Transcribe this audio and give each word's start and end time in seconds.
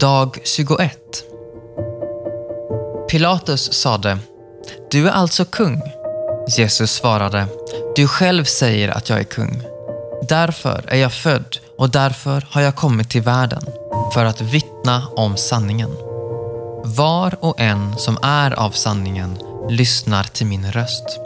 Dag 0.00 0.38
21. 0.44 0.98
Pilatus 3.10 3.72
sade, 3.72 4.18
Du 4.90 5.08
är 5.08 5.12
alltså 5.12 5.44
kung? 5.44 5.82
Jesus 6.56 6.92
svarade, 6.92 7.46
Du 7.96 8.08
själv 8.08 8.44
säger 8.44 8.88
att 8.88 9.08
jag 9.08 9.18
är 9.18 9.24
kung. 9.24 9.62
Därför 10.28 10.84
är 10.88 10.96
jag 10.96 11.12
född 11.12 11.56
och 11.78 11.90
därför 11.90 12.46
har 12.50 12.62
jag 12.62 12.76
kommit 12.76 13.10
till 13.10 13.22
världen, 13.22 13.62
för 14.14 14.24
att 14.24 14.40
vittna 14.40 15.08
om 15.16 15.36
sanningen. 15.36 15.90
Var 16.84 17.36
och 17.40 17.60
en 17.60 17.98
som 17.98 18.18
är 18.22 18.50
av 18.50 18.70
sanningen 18.70 19.38
lyssnar 19.68 20.24
till 20.24 20.46
min 20.46 20.72
röst. 20.72 21.20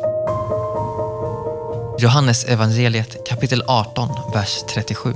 Johannes 1.98 2.44
evangeliet 2.44 3.26
kapitel 3.28 3.62
18, 3.66 4.08
vers 4.34 4.64
37. 4.68 5.14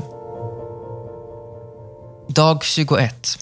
Dag 2.35 2.65
21. 2.65 3.39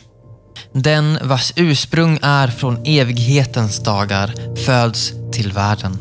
Den 0.72 1.18
vars 1.22 1.52
ursprung 1.56 2.18
är 2.22 2.48
från 2.48 2.78
evighetens 2.84 3.82
dagar 3.82 4.34
föds 4.64 5.12
till 5.32 5.52
världen. 5.52 5.98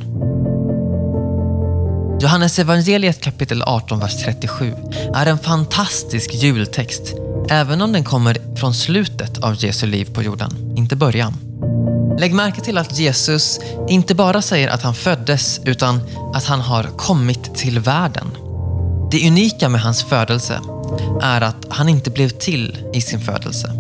Johannes 2.22 2.60
evangeliet 2.60 3.22
kapitel 3.22 3.64
18, 3.64 4.00
vers 4.00 4.24
37 4.24 4.74
är 5.14 5.26
en 5.26 5.40
fantastisk 5.40 6.34
jultext, 6.34 7.14
även 7.50 7.82
om 7.82 7.92
den 7.92 8.04
kommer 8.04 8.56
från 8.56 8.74
slutet 8.74 9.38
av 9.38 9.56
Jesu 9.64 9.88
liv 9.88 10.14
på 10.14 10.24
jorden, 10.24 10.74
inte 10.78 10.96
början. 10.96 11.34
Lägg 12.20 12.34
märke 12.34 12.62
till 12.62 12.78
att 12.78 13.00
Jesus 13.00 13.60
inte 13.90 14.16
bara 14.16 14.42
säger 14.42 14.68
att 14.68 14.84
han 14.84 14.96
föddes, 14.96 15.62
utan 15.66 16.02
att 16.34 16.46
han 16.46 16.62
har 16.62 16.84
kommit 16.84 17.56
till 17.56 17.80
världen. 17.80 18.28
Det 19.12 19.28
unika 19.28 19.70
med 19.70 19.82
hans 19.82 20.04
födelse 20.04 20.60
är 21.22 21.42
att 21.42 21.66
han 21.70 21.90
inte 21.90 22.10
blev 22.10 22.30
till 22.30 22.78
i 22.94 23.02
sin 23.02 23.20
födelse. 23.20 23.72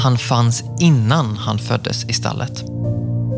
Han 0.00 0.18
fanns 0.18 0.64
innan 0.80 1.36
han 1.36 1.58
föddes 1.58 2.04
i 2.04 2.12
stallet. 2.12 2.64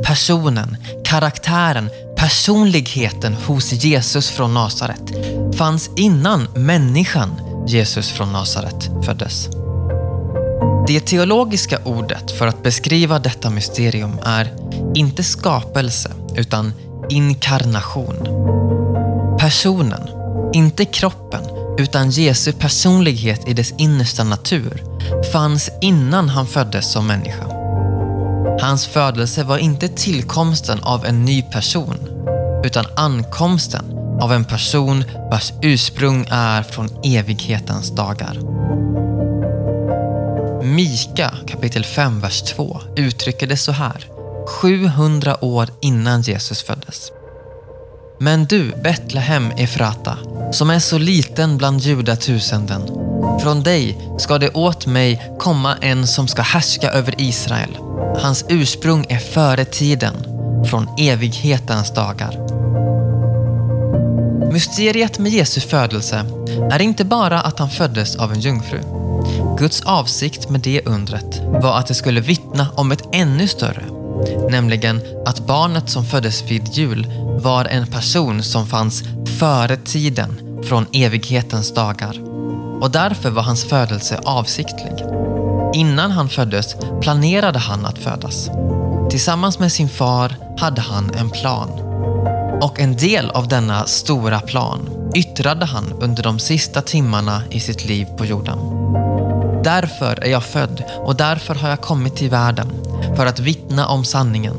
Personen, 0.05 0.77
karaktären, 1.05 1.91
personligheten 2.17 3.35
hos 3.47 3.73
Jesus 3.73 4.31
från 4.31 4.55
Nasaret 4.55 5.13
fanns 5.57 5.91
innan 5.97 6.49
människan 6.55 7.31
Jesus 7.67 8.11
från 8.11 8.33
Nasaret 8.33 8.91
föddes. 9.03 9.49
Det 10.87 11.01
teologiska 11.01 11.79
ordet 11.85 12.31
för 12.31 12.47
att 12.47 12.63
beskriva 12.63 13.19
detta 13.19 13.51
mysterium 13.51 14.19
är 14.25 14.55
inte 14.95 15.23
skapelse 15.23 16.11
utan 16.37 16.73
inkarnation. 17.09 18.17
Personen, 19.39 20.09
inte 20.53 20.85
kroppen, 20.85 21.43
utan 21.79 22.11
Jesu 22.11 22.53
personlighet 22.53 23.49
i 23.49 23.53
dess 23.53 23.75
innersta 23.79 24.25
natur 24.25 24.83
fanns 25.33 25.71
innan 25.81 26.29
han 26.29 26.47
föddes 26.47 26.93
som 26.93 27.07
människa. 27.07 27.45
Hans 28.61 28.87
födelse 28.87 29.45
var 29.45 29.59
inte 29.59 29.89
tillkomsten 29.89 30.83
av 30.83 31.05
en 31.05 31.25
ny 31.25 31.43
person, 31.43 31.97
utan 32.65 32.85
ankomsten 32.97 33.85
av 34.21 34.33
en 34.33 34.45
person 34.45 35.05
vars 35.31 35.53
ursprung 35.63 36.27
är 36.31 36.63
från 36.63 36.89
evighetens 37.05 37.91
dagar. 37.91 38.39
Mika 40.63 41.35
kapitel 41.47 41.85
5, 41.85 42.21
vers 42.21 42.43
2 42.43 42.81
uttrycker 42.97 43.47
det 43.47 43.57
så 43.57 43.73
här. 43.73 44.07
700 44.47 45.45
år 45.45 45.69
innan 45.81 46.23
Jesus 46.23 46.63
föddes. 46.63 47.13
Men 48.19 48.45
du, 48.45 48.73
Betlehem 48.83 49.51
Efrata, 49.57 50.19
som 50.51 50.71
är 50.71 50.79
så 50.79 50.99
liten 50.99 51.59
bland 51.59 51.81
judatusenden. 51.81 52.83
Från 53.43 53.63
dig 53.63 53.99
ska 54.19 54.39
det 54.39 54.51
åt 54.51 54.87
mig 54.87 55.33
komma 55.39 55.77
en 55.81 56.07
som 56.07 56.29
ska 56.29 56.43
härska 56.43 56.91
över 56.91 57.15
Israel. 57.19 57.77
Hans 58.23 58.45
ursprung 58.49 59.07
är 59.09 59.19
före 59.19 59.65
tiden, 59.65 60.15
från 60.71 60.89
evighetens 60.99 61.91
dagar. 61.91 62.61
Mysteriet 64.53 65.19
med 65.19 65.33
Jesu 65.33 65.61
födelse 65.61 66.25
är 66.71 66.83
inte 66.83 67.05
bara 67.05 67.41
att 67.41 67.59
han 67.59 67.71
föddes 67.71 68.17
av 68.17 68.33
en 68.33 68.41
jungfru. 68.41 68.81
Guds 69.59 69.81
avsikt 69.81 70.49
med 70.49 70.61
det 70.61 70.87
undret 70.87 71.43
var 71.63 71.79
att 71.79 71.87
det 71.87 71.95
skulle 71.95 72.21
vittna 72.21 72.67
om 72.75 72.93
ett 72.93 73.09
ännu 73.13 73.49
större, 73.49 73.85
nämligen 74.51 75.01
att 75.27 75.47
barnet 75.47 75.91
som 75.91 76.05
föddes 76.05 76.43
vid 76.43 76.69
jul 76.73 77.07
var 77.43 77.65
en 77.65 77.87
person 77.87 78.43
som 78.43 78.67
fanns 78.67 79.03
före 79.41 79.77
tiden 79.77 80.61
från 80.63 80.87
evighetens 80.93 81.75
dagar. 81.75 82.21
Och 82.81 82.91
därför 82.91 83.31
var 83.31 83.43
hans 83.43 83.65
födelse 83.65 84.21
avsiktlig. 84.25 85.05
Innan 85.75 86.11
han 86.11 86.29
föddes 86.29 86.77
planerade 87.01 87.59
han 87.59 87.87
att 87.87 87.99
födas. 87.99 88.51
Tillsammans 89.11 89.59
med 89.59 89.73
sin 89.73 89.89
far 89.89 90.35
hade 90.59 90.81
han 90.81 91.15
en 91.15 91.31
plan. 91.31 91.69
Och 92.63 92.81
en 92.81 92.97
del 92.97 93.31
av 93.31 93.49
denna 93.49 93.87
stora 93.87 94.41
plan 94.41 95.11
yttrade 95.15 95.67
han 95.67 95.93
under 96.01 96.23
de 96.23 96.39
sista 96.39 96.83
timmarna 96.83 97.43
i 97.51 97.61
sitt 97.61 97.85
liv 97.85 98.07
på 98.17 98.25
jorden. 98.25 98.59
Därför 99.65 100.25
är 100.25 100.31
jag 100.31 100.45
född 100.45 100.85
och 100.97 101.17
därför 101.17 101.55
har 101.55 101.69
jag 101.69 101.81
kommit 101.81 102.17
till 102.17 102.31
världen, 102.31 102.73
för 103.17 103.27
att 103.27 103.41
vittna 103.41 103.89
om 103.89 104.05
sanningen. 104.05 104.57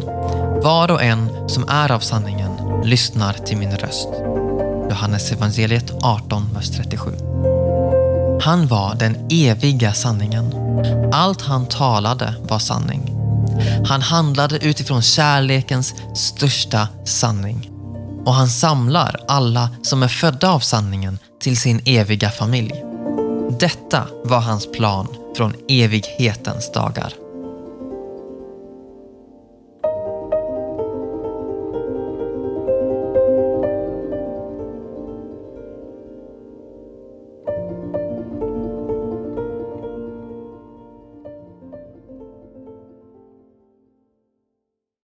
Var 0.63 0.91
och 0.91 1.03
en 1.03 1.49
som 1.49 1.69
är 1.69 1.91
av 1.91 1.99
sanningen 1.99 2.51
lyssnar 2.83 3.33
till 3.33 3.57
min 3.57 3.77
röst. 3.77 4.09
Johannes 4.91 5.31
evangeliet 5.31 5.91
18, 6.01 6.49
vers 6.53 6.69
37. 6.69 7.11
Han 8.41 8.67
var 8.67 8.95
den 8.95 9.27
eviga 9.29 9.93
sanningen. 9.93 10.53
Allt 11.13 11.41
han 11.41 11.65
talade 11.65 12.35
var 12.43 12.59
sanning. 12.59 13.17
Han 13.85 14.01
handlade 14.01 14.57
utifrån 14.65 15.01
kärlekens 15.01 15.93
största 16.15 16.87
sanning. 17.05 17.69
Och 18.25 18.33
han 18.33 18.47
samlar 18.47 19.19
alla 19.27 19.69
som 19.81 20.03
är 20.03 20.07
födda 20.07 20.49
av 20.49 20.59
sanningen 20.59 21.19
till 21.41 21.57
sin 21.57 21.81
eviga 21.85 22.29
familj. 22.29 22.83
Detta 23.59 24.07
var 24.23 24.39
hans 24.39 24.71
plan 24.71 25.07
från 25.37 25.53
evighetens 25.69 26.71
dagar. 26.71 27.13